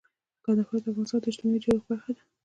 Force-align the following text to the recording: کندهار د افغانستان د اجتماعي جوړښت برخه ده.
کندهار 0.43 0.79
د 0.81 0.85
افغانستان 0.91 1.19
د 1.21 1.25
اجتماعي 1.31 1.59
جوړښت 1.63 1.85
برخه 1.89 2.11
ده. 2.15 2.23